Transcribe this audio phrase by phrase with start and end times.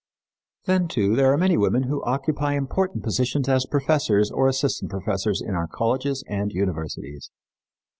[0.65, 5.43] Then, too, there are many women who occupy important positions as professors or assistant professors
[5.43, 7.29] in our colleges and universities.